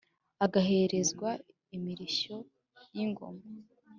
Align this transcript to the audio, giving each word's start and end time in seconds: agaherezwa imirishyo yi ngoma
agaherezwa 0.45 1.29
imirishyo 1.75 2.35
yi 2.95 3.05
ngoma 3.09 3.43